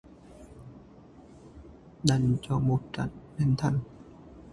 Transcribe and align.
Đần 2.03 2.35
cho 2.41 2.59
một 2.59 2.79
trận 2.93 3.09
nên 3.37 3.55
thân 3.57 3.79